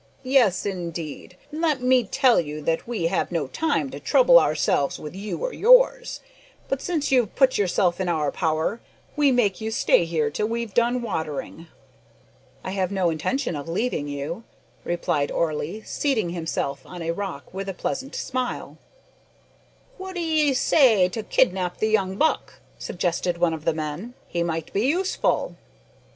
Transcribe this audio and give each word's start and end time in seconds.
"Yes, 0.23 0.65
indeed, 0.65 1.37
and 1.51 1.61
let 1.61 1.79
me 1.79 2.03
tell 2.03 2.39
you 2.41 2.59
that 2.63 2.87
we 2.87 3.03
have 3.05 3.31
no 3.31 3.45
time 3.45 3.91
to 3.91 3.99
trouble 3.99 4.39
ourselves 4.39 4.97
wi' 4.97 5.11
you 5.11 5.37
or 5.43 5.53
yours; 5.53 6.21
but 6.67 6.81
since 6.81 7.11
you've 7.11 7.35
put 7.35 7.59
yourself 7.59 8.01
in 8.01 8.09
our 8.09 8.31
power, 8.31 8.81
we 9.15 9.31
make 9.31 9.61
you 9.61 9.69
stay 9.69 10.05
here 10.05 10.31
till 10.31 10.47
we've 10.47 10.73
done 10.73 11.03
watering." 11.03 11.67
"I 12.63 12.71
have 12.71 12.91
no 12.91 13.11
intention 13.11 13.55
of 13.55 13.69
leaving 13.69 14.07
you," 14.07 14.43
replied 14.83 15.29
Orley, 15.31 15.83
seating 15.83 16.31
himself 16.31 16.83
on 16.83 17.03
a 17.03 17.11
rock, 17.13 17.53
with 17.53 17.69
a 17.69 17.73
pleasant 17.75 18.15
smile. 18.15 18.79
"What 19.99 20.13
d'ee 20.15 20.53
say 20.55 21.09
to 21.09 21.21
kidnap 21.21 21.77
the 21.77 21.89
young 21.89 22.15
buck?" 22.17 22.59
suggested 22.79 23.37
one 23.37 23.53
of 23.53 23.65
the 23.65 23.73
men; 23.75 24.15
"he 24.27 24.41
might 24.41 24.73
be 24.73 24.83
useful." 24.87 25.57